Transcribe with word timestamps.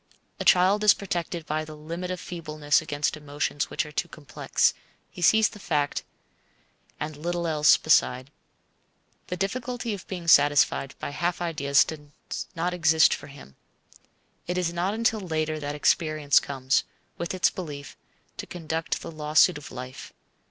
A 0.39 0.43
child 0.43 0.83
is 0.83 0.95
protected 0.95 1.45
by 1.45 1.63
the 1.63 1.77
limit 1.77 2.09
of 2.09 2.19
feebleness 2.19 2.81
against 2.81 3.15
emotions 3.15 3.69
which 3.69 3.85
are 3.85 3.91
too 3.91 4.07
complex. 4.07 4.73
He 5.11 5.21
sees 5.21 5.49
the 5.49 5.59
fact, 5.59 6.01
and 6.99 7.15
little 7.15 7.45
else 7.45 7.77
beside. 7.77 8.31
The 9.27 9.37
difficulty 9.37 9.93
of 9.93 10.07
being 10.07 10.27
satisfied 10.27 10.95
by 10.97 11.11
half 11.11 11.39
ideas 11.39 11.83
does 11.85 12.47
not 12.55 12.73
exist 12.73 13.13
for 13.13 13.27
him. 13.27 13.55
It 14.47 14.57
is 14.57 14.73
not 14.73 14.95
until 14.95 15.19
later 15.19 15.59
that 15.59 15.75
experience 15.75 16.39
comes, 16.39 16.83
with 17.19 17.35
its 17.35 17.51
brief, 17.51 17.95
to 18.37 18.47
conduct 18.47 19.01
the 19.03 19.11
lawsuit 19.11 19.59
of 19.59 19.71
life. 19.71 20.13